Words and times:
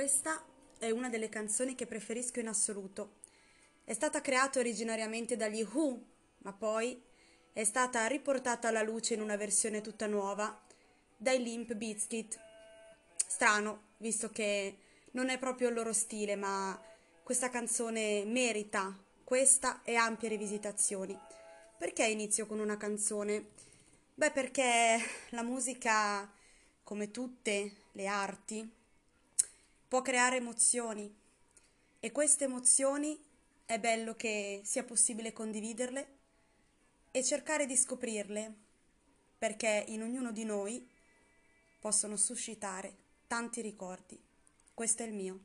Questa 0.00 0.42
è 0.78 0.88
una 0.88 1.10
delle 1.10 1.28
canzoni 1.28 1.74
che 1.74 1.84
preferisco 1.84 2.40
in 2.40 2.48
assoluto. 2.48 3.16
È 3.84 3.92
stata 3.92 4.22
creata 4.22 4.58
originariamente 4.58 5.36
dagli 5.36 5.60
Who, 5.60 6.02
ma 6.38 6.54
poi 6.54 7.02
è 7.52 7.64
stata 7.64 8.06
riportata 8.06 8.68
alla 8.68 8.80
luce 8.80 9.12
in 9.12 9.20
una 9.20 9.36
versione 9.36 9.82
tutta 9.82 10.06
nuova 10.06 10.58
dai 11.18 11.42
Limp 11.42 11.74
Bizkit. 11.74 12.40
Strano, 13.26 13.88
visto 13.98 14.30
che 14.30 14.78
non 15.10 15.28
è 15.28 15.38
proprio 15.38 15.68
il 15.68 15.74
loro 15.74 15.92
stile, 15.92 16.34
ma 16.34 16.82
questa 17.22 17.50
canzone 17.50 18.24
merita 18.24 18.98
questa 19.22 19.82
e 19.82 19.96
ampie 19.96 20.30
rivisitazioni. 20.30 21.14
Perché 21.76 22.06
inizio 22.06 22.46
con 22.46 22.58
una 22.58 22.78
canzone? 22.78 23.50
Beh, 24.14 24.30
perché 24.30 24.98
la 25.32 25.42
musica, 25.42 26.26
come 26.82 27.10
tutte 27.10 27.74
le 27.92 28.06
arti, 28.06 28.78
può 29.90 30.02
creare 30.02 30.36
emozioni 30.36 31.12
e 31.98 32.12
queste 32.12 32.44
emozioni 32.44 33.20
è 33.66 33.80
bello 33.80 34.14
che 34.14 34.60
sia 34.62 34.84
possibile 34.84 35.32
condividerle 35.32 36.18
e 37.10 37.24
cercare 37.24 37.66
di 37.66 37.76
scoprirle 37.76 38.54
perché 39.36 39.86
in 39.88 40.02
ognuno 40.02 40.30
di 40.30 40.44
noi 40.44 40.88
possono 41.80 42.14
suscitare 42.14 42.98
tanti 43.26 43.62
ricordi. 43.62 44.16
Questo 44.72 45.02
è 45.02 45.06
il 45.06 45.12
mio. 45.12 45.40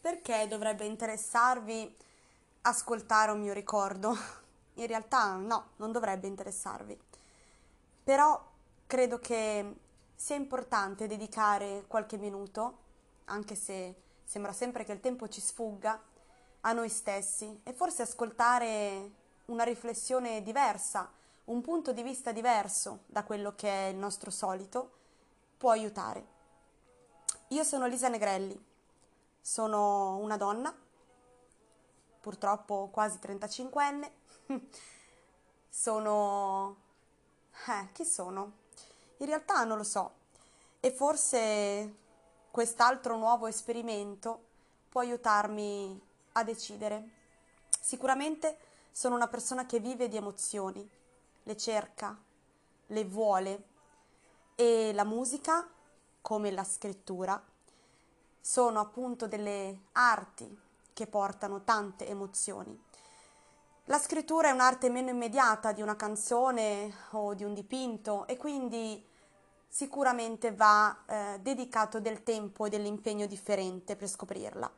Perché 0.00 0.48
dovrebbe 0.48 0.84
interessarvi 0.84 2.05
ascoltare 2.68 3.30
un 3.30 3.40
mio 3.40 3.52
ricordo. 3.52 4.16
In 4.74 4.86
realtà 4.86 5.36
no, 5.36 5.70
non 5.76 5.92
dovrebbe 5.92 6.26
interessarvi. 6.26 6.98
Però 8.02 8.52
credo 8.86 9.18
che 9.18 9.76
sia 10.14 10.36
importante 10.36 11.06
dedicare 11.06 11.84
qualche 11.86 12.16
minuto, 12.16 12.78
anche 13.26 13.54
se 13.54 13.94
sembra 14.24 14.52
sempre 14.52 14.84
che 14.84 14.92
il 14.92 15.00
tempo 15.00 15.28
ci 15.28 15.40
sfugga, 15.40 16.00
a 16.60 16.72
noi 16.72 16.88
stessi 16.88 17.60
e 17.62 17.72
forse 17.72 18.02
ascoltare 18.02 19.10
una 19.46 19.62
riflessione 19.62 20.42
diversa, 20.42 21.10
un 21.44 21.60
punto 21.60 21.92
di 21.92 22.02
vista 22.02 22.32
diverso 22.32 23.04
da 23.06 23.24
quello 23.24 23.54
che 23.54 23.68
è 23.68 23.88
il 23.88 23.96
nostro 23.96 24.30
solito, 24.30 24.90
può 25.56 25.70
aiutare. 25.70 26.34
Io 27.48 27.62
sono 27.62 27.86
Lisa 27.86 28.08
Negrelli, 28.08 28.60
sono 29.40 30.16
una 30.16 30.36
donna 30.36 30.74
purtroppo 32.26 32.88
quasi 32.90 33.18
35enne. 33.22 34.10
sono... 35.70 36.76
Eh, 37.68 37.92
chi 37.92 38.04
sono? 38.04 38.52
In 39.18 39.26
realtà 39.26 39.62
non 39.62 39.76
lo 39.76 39.84
so. 39.84 40.14
E 40.80 40.90
forse 40.90 41.94
quest'altro 42.50 43.16
nuovo 43.16 43.46
esperimento 43.46 44.46
può 44.88 45.02
aiutarmi 45.02 46.02
a 46.32 46.42
decidere. 46.42 47.10
Sicuramente 47.80 48.58
sono 48.90 49.14
una 49.14 49.28
persona 49.28 49.64
che 49.64 49.78
vive 49.78 50.08
di 50.08 50.16
emozioni, 50.16 50.90
le 51.44 51.56
cerca, 51.56 52.20
le 52.86 53.04
vuole 53.04 53.68
e 54.56 54.90
la 54.92 55.04
musica, 55.04 55.64
come 56.20 56.50
la 56.50 56.64
scrittura, 56.64 57.40
sono 58.40 58.80
appunto 58.80 59.28
delle 59.28 59.82
arti 59.92 60.64
che 60.96 61.06
portano 61.06 61.62
tante 61.62 62.08
emozioni. 62.08 62.74
La 63.84 63.98
scrittura 63.98 64.48
è 64.48 64.52
un'arte 64.52 64.88
meno 64.88 65.10
immediata 65.10 65.72
di 65.72 65.82
una 65.82 65.94
canzone 65.94 66.90
o 67.10 67.34
di 67.34 67.44
un 67.44 67.52
dipinto 67.52 68.26
e 68.26 68.38
quindi 68.38 69.06
sicuramente 69.68 70.54
va 70.54 71.04
eh, 71.04 71.38
dedicato 71.42 72.00
del 72.00 72.22
tempo 72.22 72.64
e 72.64 72.70
dell'impegno 72.70 73.26
differente 73.26 73.94
per 73.94 74.08
scoprirla. 74.08 74.72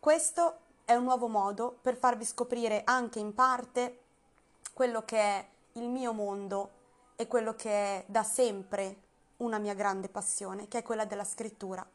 Questo 0.00 0.60
è 0.86 0.94
un 0.94 1.04
nuovo 1.04 1.28
modo 1.28 1.76
per 1.78 1.98
farvi 1.98 2.24
scoprire 2.24 2.80
anche 2.84 3.18
in 3.18 3.34
parte 3.34 3.98
quello 4.72 5.04
che 5.04 5.18
è 5.18 5.48
il 5.72 5.90
mio 5.90 6.14
mondo 6.14 6.70
e 7.16 7.26
quello 7.26 7.54
che 7.54 7.70
è 7.70 8.04
da 8.06 8.22
sempre 8.22 8.96
una 9.38 9.58
mia 9.58 9.74
grande 9.74 10.08
passione, 10.08 10.68
che 10.68 10.78
è 10.78 10.82
quella 10.82 11.04
della 11.04 11.24
scrittura. 11.24 11.86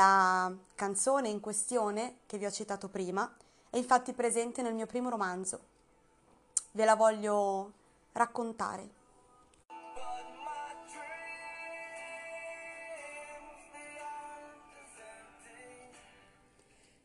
La 0.00 0.50
canzone 0.76 1.28
in 1.28 1.40
questione, 1.40 2.20
che 2.24 2.38
vi 2.38 2.46
ho 2.46 2.50
citato 2.50 2.88
prima, 2.88 3.36
è 3.68 3.76
infatti 3.76 4.14
presente 4.14 4.62
nel 4.62 4.72
mio 4.72 4.86
primo 4.86 5.10
romanzo. 5.10 5.60
Ve 6.70 6.86
la 6.86 6.94
voglio 6.94 7.72
raccontare. 8.12 8.88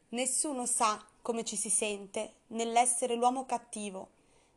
Nessuno 0.08 0.66
sa 0.66 1.04
come 1.22 1.44
ci 1.44 1.58
si 1.58 1.70
sente 1.70 2.36
nell'essere 2.48 3.16
l'uomo 3.16 3.46
cattivo, 3.46 4.08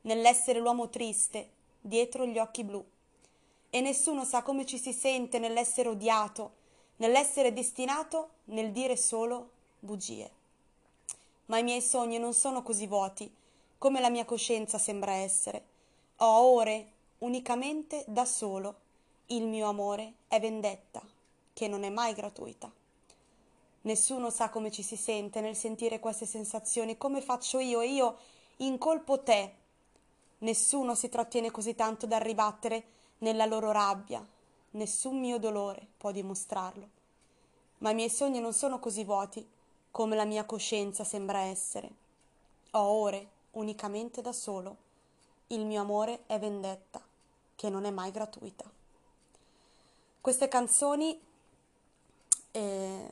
nell'essere 0.02 0.60
l'uomo 0.60 0.88
triste, 0.88 1.50
dietro 1.80 2.24
gli 2.24 2.38
occhi 2.38 2.62
blu. 2.62 2.86
E 3.68 3.80
nessuno 3.80 4.24
sa 4.24 4.42
come 4.42 4.64
ci 4.64 4.78
si 4.78 4.92
sente 4.92 5.40
nell'essere 5.40 5.88
odiato, 5.88 6.66
nell'essere 6.98 7.52
destinato 7.52 8.30
nel 8.44 8.70
dire 8.70 8.96
solo 8.96 9.50
bugie. 9.80 10.30
Ma 11.46 11.58
i 11.58 11.62
miei 11.62 11.82
sogni 11.82 12.18
non 12.18 12.34
sono 12.34 12.62
così 12.62 12.86
vuoti 12.86 13.30
come 13.78 14.00
la 14.00 14.10
mia 14.10 14.24
coscienza 14.24 14.76
sembra 14.76 15.12
essere. 15.12 15.64
Ho 16.16 16.54
ore 16.54 16.92
unicamente 17.18 18.04
da 18.06 18.24
solo. 18.24 18.86
Il 19.26 19.46
mio 19.46 19.68
amore 19.68 20.14
è 20.26 20.40
vendetta, 20.40 21.00
che 21.52 21.68
non 21.68 21.84
è 21.84 21.90
mai 21.90 22.12
gratuita. 22.12 22.70
Nessuno 23.82 24.30
sa 24.30 24.48
come 24.50 24.72
ci 24.72 24.82
si 24.82 24.96
sente 24.96 25.40
nel 25.40 25.54
sentire 25.54 26.00
queste 26.00 26.26
sensazioni, 26.26 26.98
come 26.98 27.20
faccio 27.20 27.60
io, 27.60 27.82
io 27.82 28.16
incolpo 28.56 29.22
te. 29.22 29.54
Nessuno 30.38 30.94
si 30.94 31.08
trattiene 31.08 31.50
così 31.50 31.74
tanto 31.74 32.06
da 32.06 32.18
ribattere 32.18 32.84
nella 33.18 33.44
loro 33.44 33.70
rabbia, 33.70 34.26
nessun 34.70 35.18
mio 35.18 35.38
dolore 35.38 35.86
può 35.96 36.10
dimostrarlo. 36.10 36.88
Ma 37.78 37.90
i 37.90 37.94
miei 37.94 38.10
sogni 38.10 38.40
non 38.40 38.52
sono 38.52 38.78
così 38.78 39.04
vuoti 39.04 39.46
come 39.90 40.16
la 40.16 40.24
mia 40.24 40.44
coscienza 40.44 41.04
sembra 41.04 41.40
essere. 41.40 41.90
Ho 42.72 42.80
ore 42.80 43.28
unicamente 43.52 44.20
da 44.20 44.32
solo. 44.32 44.76
Il 45.48 45.64
mio 45.64 45.80
amore 45.80 46.24
è 46.26 46.38
vendetta, 46.38 47.00
che 47.54 47.70
non 47.70 47.84
è 47.84 47.90
mai 47.90 48.10
gratuita. 48.10 48.64
Queste 50.20 50.48
canzoni 50.48 51.18
eh, 52.50 53.10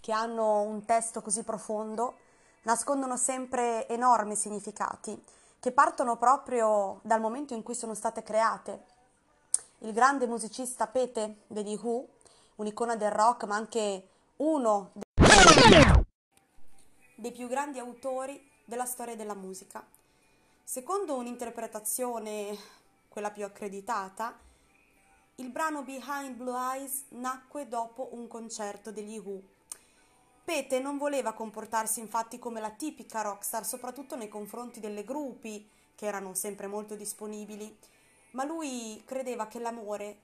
che 0.00 0.12
hanno 0.12 0.62
un 0.62 0.84
testo 0.84 1.20
così 1.20 1.42
profondo 1.42 2.18
nascondono 2.62 3.16
sempre 3.16 3.86
enormi 3.88 4.34
significati 4.34 5.22
che 5.60 5.72
partono 5.72 6.16
proprio 6.16 7.00
dal 7.02 7.20
momento 7.20 7.54
in 7.54 7.62
cui 7.62 7.74
sono 7.74 7.94
state 7.94 8.22
create 8.22 8.84
il 9.84 9.92
grande 9.92 10.26
musicista 10.26 10.86
Pete 10.86 11.42
degli 11.46 11.78
Who, 11.80 12.08
un'icona 12.56 12.96
del 12.96 13.10
rock, 13.10 13.44
ma 13.44 13.56
anche 13.56 14.08
uno 14.36 14.92
dei 17.16 17.32
più 17.32 17.46
grandi 17.48 17.78
autori 17.78 18.50
della 18.64 18.86
storia 18.86 19.14
della 19.14 19.34
musica. 19.34 19.86
Secondo 20.62 21.16
un'interpretazione, 21.16 22.56
quella 23.08 23.30
più 23.30 23.44
accreditata, 23.44 24.38
il 25.36 25.50
brano 25.50 25.82
Behind 25.82 26.34
Blue 26.34 26.56
Eyes 26.56 27.04
nacque 27.10 27.68
dopo 27.68 28.08
un 28.12 28.26
concerto 28.26 28.90
degli 28.90 29.18
Who. 29.18 29.42
Pete 30.44 30.80
non 30.80 30.96
voleva 30.96 31.34
comportarsi 31.34 32.00
infatti 32.00 32.38
come 32.38 32.60
la 32.60 32.70
tipica 32.70 33.20
rockstar, 33.20 33.66
soprattutto 33.66 34.16
nei 34.16 34.28
confronti 34.28 34.80
delle 34.80 35.04
gruppi, 35.04 35.68
che 35.94 36.06
erano 36.06 36.32
sempre 36.32 36.68
molto 36.68 36.96
disponibili, 36.96 37.78
ma 38.34 38.44
lui 38.44 39.02
credeva 39.04 39.46
che 39.46 39.58
l'amore, 39.58 40.18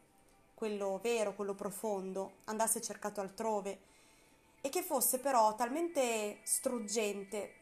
quello 0.55 0.99
vero, 1.03 1.35
quello 1.35 1.55
profondo, 1.55 2.39
andasse 2.45 2.81
cercato 2.81 3.21
altrove 3.21 3.89
e 4.61 4.69
che 4.69 4.83
fosse 4.83 5.19
però 5.19 5.55
talmente 5.55 6.41
struggente, 6.43 7.55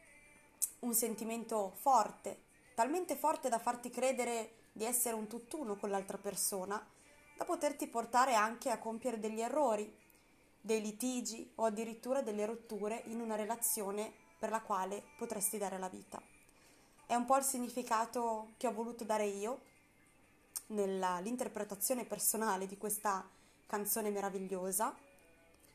un 0.79 0.93
sentimento 0.93 1.71
forte, 1.79 2.43
talmente 2.75 3.15
forte 3.15 3.47
da 3.49 3.59
farti 3.59 3.89
credere 3.89 4.55
di 4.71 4.85
essere 4.85 5.15
un 5.15 5.27
tutt'uno 5.27 5.75
con 5.77 5.89
l'altra 5.89 6.17
persona, 6.17 6.83
da 7.37 7.45
poterti 7.45 7.87
portare 7.87 8.33
anche 8.33 8.69
a 8.69 8.79
compiere 8.79 9.19
degli 9.19 9.39
errori, 9.39 9.95
dei 10.59 10.81
litigi 10.81 11.49
o 11.55 11.65
addirittura 11.65 12.21
delle 12.21 12.45
rotture 12.45 13.03
in 13.05 13.21
una 13.21 13.35
relazione 13.35 14.11
per 14.37 14.49
la 14.49 14.61
quale 14.61 15.03
potresti 15.17 15.57
dare 15.57 15.77
la 15.77 15.89
vita. 15.89 16.21
È 17.05 17.15
un 17.15 17.25
po' 17.25 17.37
il 17.37 17.43
significato 17.43 18.53
che 18.57 18.67
ho 18.67 18.73
voluto 18.73 19.03
dare 19.03 19.25
io 19.25 19.67
nell'interpretazione 20.69 22.05
personale 22.05 22.65
di 22.67 22.77
questa 22.77 23.27
canzone 23.65 24.09
meravigliosa, 24.09 24.95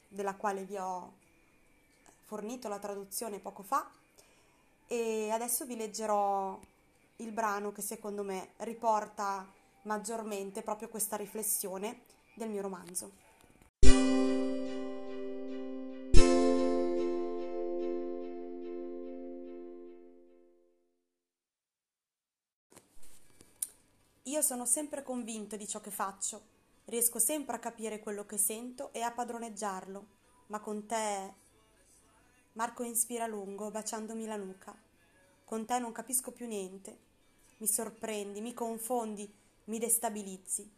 della 0.08 0.34
quale 0.34 0.64
vi 0.64 0.76
ho 0.76 1.12
fornito 2.24 2.68
la 2.68 2.78
traduzione 2.78 3.38
poco 3.38 3.62
fa, 3.62 3.88
e 4.86 5.30
adesso 5.30 5.64
vi 5.64 5.76
leggerò 5.76 6.58
il 7.16 7.32
brano 7.32 7.72
che 7.72 7.82
secondo 7.82 8.22
me 8.22 8.50
riporta 8.58 9.46
maggiormente 9.82 10.62
proprio 10.62 10.88
questa 10.88 11.16
riflessione 11.16 12.02
del 12.34 12.50
mio 12.50 12.62
romanzo. 12.62 13.22
Io 24.34 24.42
sono 24.42 24.66
sempre 24.66 25.04
convinto 25.04 25.54
di 25.54 25.64
ciò 25.64 25.80
che 25.80 25.92
faccio, 25.92 26.42
riesco 26.86 27.20
sempre 27.20 27.54
a 27.54 27.60
capire 27.60 28.00
quello 28.00 28.26
che 28.26 28.36
sento 28.36 28.92
e 28.92 29.00
a 29.00 29.12
padroneggiarlo, 29.12 30.06
ma 30.46 30.58
con 30.58 30.86
te... 30.86 31.34
Marco 32.54 32.82
inspira 32.82 33.22
a 33.22 33.28
lungo, 33.28 33.70
baciandomi 33.70 34.26
la 34.26 34.34
nuca. 34.34 34.76
Con 35.44 35.64
te 35.66 35.78
non 35.78 35.92
capisco 35.92 36.32
più 36.32 36.48
niente. 36.48 36.98
Mi 37.58 37.68
sorprendi, 37.68 38.40
mi 38.40 38.52
confondi, 38.54 39.32
mi 39.66 39.78
destabilizzi. 39.78 40.68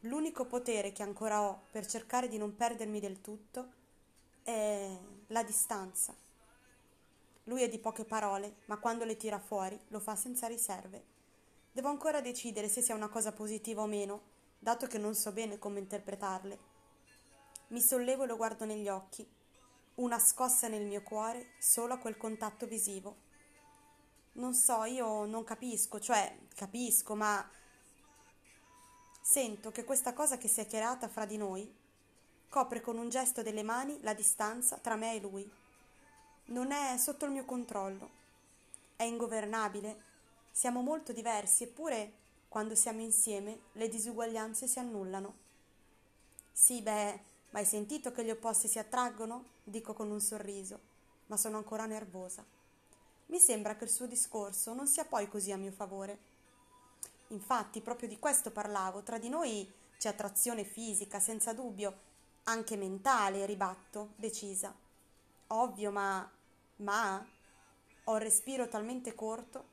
L'unico 0.00 0.44
potere 0.44 0.90
che 0.90 1.04
ancora 1.04 1.42
ho 1.42 1.66
per 1.70 1.86
cercare 1.86 2.26
di 2.26 2.38
non 2.38 2.56
perdermi 2.56 2.98
del 2.98 3.20
tutto 3.20 3.68
è 4.42 4.98
la 5.28 5.44
distanza. 5.44 6.12
Lui 7.44 7.62
è 7.62 7.68
di 7.68 7.78
poche 7.78 8.04
parole, 8.04 8.56
ma 8.64 8.78
quando 8.78 9.04
le 9.04 9.16
tira 9.16 9.38
fuori 9.38 9.80
lo 9.90 10.00
fa 10.00 10.16
senza 10.16 10.48
riserve. 10.48 11.12
Devo 11.74 11.88
ancora 11.88 12.20
decidere 12.20 12.68
se 12.68 12.82
sia 12.82 12.94
una 12.94 13.08
cosa 13.08 13.32
positiva 13.32 13.82
o 13.82 13.86
meno, 13.86 14.22
dato 14.60 14.86
che 14.86 14.96
non 14.96 15.16
so 15.16 15.32
bene 15.32 15.58
come 15.58 15.80
interpretarle. 15.80 16.58
Mi 17.70 17.80
sollevo 17.80 18.22
e 18.22 18.26
lo 18.28 18.36
guardo 18.36 18.64
negli 18.64 18.88
occhi. 18.88 19.28
Una 19.96 20.20
scossa 20.20 20.68
nel 20.68 20.86
mio 20.86 21.02
cuore 21.02 21.54
solo 21.58 21.94
a 21.94 21.98
quel 21.98 22.16
contatto 22.16 22.68
visivo. 22.68 23.16
Non 24.34 24.54
so, 24.54 24.84
io 24.84 25.24
non 25.24 25.42
capisco, 25.42 25.98
cioè 25.98 26.38
capisco, 26.54 27.16
ma 27.16 27.44
sento 29.20 29.72
che 29.72 29.82
questa 29.82 30.12
cosa 30.12 30.38
che 30.38 30.46
si 30.46 30.60
è 30.60 30.68
creata 30.68 31.08
fra 31.08 31.26
di 31.26 31.36
noi 31.36 31.68
copre 32.48 32.82
con 32.82 32.98
un 32.98 33.08
gesto 33.08 33.42
delle 33.42 33.64
mani 33.64 34.00
la 34.02 34.14
distanza 34.14 34.76
tra 34.76 34.94
me 34.94 35.16
e 35.16 35.20
lui. 35.20 35.52
Non 36.46 36.70
è 36.70 36.96
sotto 36.98 37.24
il 37.24 37.32
mio 37.32 37.44
controllo. 37.44 38.10
È 38.94 39.02
ingovernabile 39.02 40.12
siamo 40.56 40.82
molto 40.82 41.12
diversi, 41.12 41.64
eppure 41.64 42.12
quando 42.46 42.76
siamo 42.76 43.00
insieme 43.00 43.62
le 43.72 43.88
disuguaglianze 43.88 44.68
si 44.68 44.78
annullano. 44.78 45.38
Sì, 46.52 46.80
beh, 46.80 47.20
ma 47.50 47.58
hai 47.58 47.64
sentito 47.64 48.12
che 48.12 48.24
gli 48.24 48.30
opposti 48.30 48.68
si 48.68 48.78
attraggono? 48.78 49.46
Dico 49.64 49.94
con 49.94 50.12
un 50.12 50.20
sorriso, 50.20 50.78
ma 51.26 51.36
sono 51.36 51.56
ancora 51.56 51.86
nervosa. 51.86 52.46
Mi 53.26 53.40
sembra 53.40 53.74
che 53.74 53.82
il 53.82 53.90
suo 53.90 54.06
discorso 54.06 54.74
non 54.74 54.86
sia 54.86 55.04
poi 55.04 55.28
così 55.28 55.50
a 55.50 55.56
mio 55.56 55.72
favore. 55.72 56.18
Infatti, 57.28 57.80
proprio 57.80 58.06
di 58.06 58.20
questo 58.20 58.52
parlavo, 58.52 59.02
tra 59.02 59.18
di 59.18 59.28
noi 59.28 59.68
c'è 59.98 60.10
attrazione 60.10 60.62
fisica, 60.62 61.18
senza 61.18 61.52
dubbio, 61.52 61.98
anche 62.44 62.76
mentale, 62.76 63.44
ribatto, 63.44 64.12
decisa. 64.14 64.72
Ovvio, 65.48 65.90
ma... 65.90 66.30
ma... 66.76 67.26
Ho 68.04 68.14
il 68.14 68.22
respiro 68.22 68.68
talmente 68.68 69.16
corto 69.16 69.72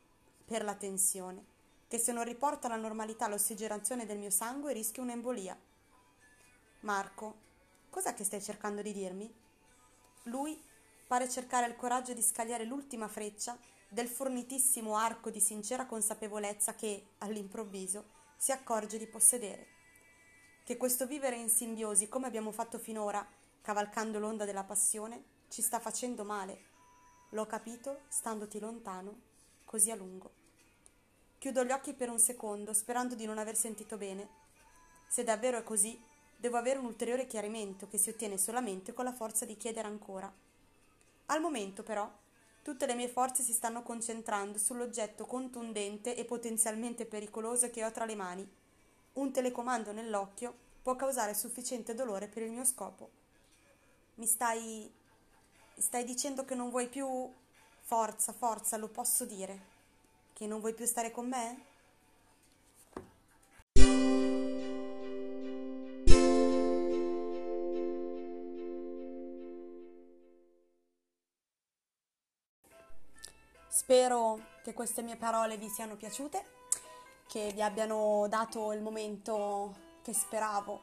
per 0.52 0.66
la 0.66 0.76
tensione, 0.76 1.46
che 1.88 1.98
se 1.98 2.12
non 2.12 2.26
riporta 2.26 2.68
alla 2.68 2.76
normalità 2.76 3.30
l'ossigenazione 3.30 4.06
del 4.06 4.18
mio 4.18 4.30
sangue 4.30 4.74
rischio 4.74 5.02
un'embolia. 5.02 5.58
Marco, 6.82 7.36
cos'è 7.90 8.14
che 8.14 8.26
stai 8.26 8.42
cercando 8.42 8.82
di 8.82 8.92
dirmi? 8.92 9.34
Lui 10.24 10.62
pare 11.08 11.30
cercare 11.30 11.68
il 11.68 11.78
coraggio 11.78 12.14
di 12.14 12.22
scagliare 12.22 12.66
l'ultima 12.66 13.08
freccia 13.08 13.58
del 13.88 14.10
fornitissimo 14.10 14.98
arco 14.98 15.30
di 15.30 15.40
sincera 15.40 15.86
consapevolezza 15.86 16.76
che, 16.76 17.12
all'improvviso, 17.20 18.04
si 18.36 18.52
accorge 18.52 18.98
di 18.98 19.08
possedere. 19.08 19.68
Che 20.66 20.76
questo 20.76 21.08
vivere 21.08 21.38
in 21.38 21.48
simbiosi, 21.50 22.10
come 22.10 22.28
abbiamo 22.28 22.52
fatto 22.52 22.78
finora, 22.78 23.26
cavalcando 23.62 24.20
l'onda 24.20 24.44
della 24.44 24.66
passione, 24.66 25.24
ci 25.48 25.62
sta 25.62 25.80
facendo 25.80 26.26
male. 26.26 26.66
L'ho 27.30 27.46
capito 27.46 28.02
standoti 28.10 28.60
lontano, 28.60 29.18
così 29.64 29.92
a 29.92 29.96
lungo. 29.96 30.40
Chiudo 31.42 31.64
gli 31.64 31.72
occhi 31.72 31.96
per 31.96 32.08
un 32.12 32.20
secondo, 32.20 32.72
sperando 32.72 33.16
di 33.16 33.26
non 33.26 33.40
aver 33.40 33.56
sentito 33.56 33.98
bene. 33.98 34.28
Se 35.08 35.24
davvero 35.24 35.58
è 35.58 35.64
così, 35.64 36.00
devo 36.38 36.58
avere 36.58 36.78
un 36.78 36.86
ulteriore 36.86 37.26
chiarimento 37.26 37.88
che 37.88 37.98
si 37.98 38.12
ottiene 38.12 38.38
solamente 38.38 38.94
con 38.94 39.06
la 39.06 39.12
forza 39.12 39.44
di 39.44 39.58
chiedere 39.58 39.88
ancora. 39.88 40.32
Al 41.26 41.42
momento, 41.42 41.82
però, 41.82 42.08
tutte 42.62 42.86
le 42.86 42.94
mie 42.94 43.08
forze 43.08 43.42
si 43.42 43.54
stanno 43.54 43.82
concentrando 43.82 44.60
sull'oggetto 44.60 45.26
contundente 45.26 46.16
e 46.16 46.26
potenzialmente 46.26 47.08
pericoloso 47.08 47.72
che 47.72 47.84
ho 47.84 47.92
tra 47.92 48.06
le 48.06 48.14
mani. 48.14 48.48
Un 49.14 49.32
telecomando 49.32 49.92
nell'occhio 49.92 50.56
può 50.84 50.96
causare 50.96 51.34
sufficiente 51.34 51.96
dolore 51.96 52.28
per 52.28 52.44
il 52.44 52.52
mio 52.52 52.66
scopo. 52.66 53.10
Mi 54.14 54.28
stai. 54.28 54.94
stai 55.76 56.04
dicendo 56.04 56.46
che 56.46 56.54
non 56.54 56.70
vuoi 56.70 56.88
più. 56.88 57.34
Forza, 57.80 58.32
forza, 58.32 58.78
lo 58.78 58.90
posso 58.90 59.26
dire. 59.26 59.71
Che 60.42 60.48
non 60.48 60.60
vuoi 60.60 60.74
più 60.74 60.88
stare 60.88 61.12
con 61.12 61.28
me? 61.28 61.66
Spero 73.68 74.42
che 74.64 74.74
queste 74.74 75.04
mie 75.04 75.16
parole 75.16 75.58
vi 75.58 75.70
siano 75.70 75.96
piaciute, 75.96 76.44
che 77.28 77.52
vi 77.54 77.62
abbiano 77.62 78.26
dato 78.28 78.72
il 78.72 78.82
momento 78.82 79.76
che 80.02 80.12
speravo, 80.12 80.82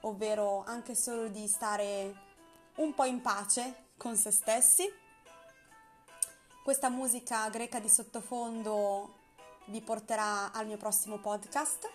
ovvero 0.00 0.64
anche 0.64 0.94
solo 0.94 1.28
di 1.28 1.46
stare 1.46 2.14
un 2.76 2.94
po' 2.94 3.04
in 3.04 3.20
pace 3.20 3.88
con 3.98 4.16
se 4.16 4.30
stessi 4.30 4.90
questa 6.68 6.90
musica 6.90 7.48
greca 7.48 7.80
di 7.80 7.88
sottofondo 7.88 9.14
vi 9.68 9.80
porterà 9.80 10.52
al 10.52 10.66
mio 10.66 10.76
prossimo 10.76 11.16
podcast. 11.16 11.90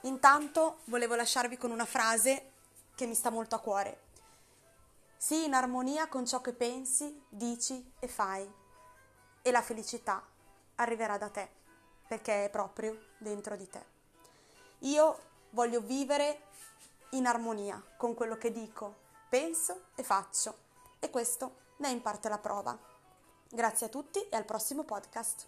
Intanto 0.00 0.78
volevo 0.86 1.14
lasciarvi 1.14 1.56
con 1.56 1.70
una 1.70 1.84
frase 1.84 2.50
che 2.96 3.06
mi 3.06 3.14
sta 3.14 3.30
molto 3.30 3.54
a 3.54 3.60
cuore. 3.60 4.00
Sii 5.16 5.44
in 5.44 5.54
armonia 5.54 6.08
con 6.08 6.26
ciò 6.26 6.40
che 6.40 6.52
pensi, 6.54 7.22
dici 7.28 7.92
e 8.00 8.08
fai 8.08 8.52
e 9.42 9.50
la 9.52 9.62
felicità 9.62 10.20
arriverà 10.74 11.16
da 11.16 11.28
te 11.28 11.48
perché 12.08 12.46
è 12.46 12.50
proprio 12.50 13.10
dentro 13.18 13.54
di 13.54 13.70
te. 13.70 13.84
Io 14.80 15.18
voglio 15.50 15.80
vivere 15.82 16.46
in 17.10 17.26
armonia 17.26 17.80
con 17.96 18.14
quello 18.14 18.36
che 18.36 18.50
dico, 18.50 18.92
penso 19.28 19.82
e 19.94 20.02
faccio 20.02 20.52
e 20.98 21.10
questo 21.10 21.58
ne 21.76 21.90
è 21.90 21.92
in 21.92 22.02
parte 22.02 22.28
la 22.28 22.38
prova. 22.38 22.91
Grazie 23.54 23.84
a 23.84 23.88
tutti 23.90 24.18
e 24.30 24.36
al 24.36 24.46
prossimo 24.46 24.82
podcast. 24.82 25.44